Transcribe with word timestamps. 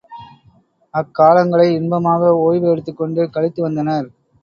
அக்காலங்களை 0.93 1.67
இன்பமாக 1.75 2.33
ஓய்வு 2.39 2.67
எடுத்துக்கொண்டு 2.71 3.29
கழித்து 3.29 3.61
வந்தனர். 3.63 4.09